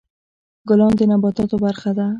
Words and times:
ګلان 0.67 0.93
د 0.99 1.01
نباتاتو 1.11 1.55
برخه 1.65 1.91
ده. 1.97 2.07